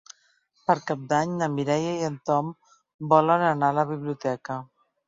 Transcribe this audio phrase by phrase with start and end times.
[0.69, 2.51] Per Cap d'Any na Mireia i en Tom
[3.15, 4.61] volen anar a la biblioteca.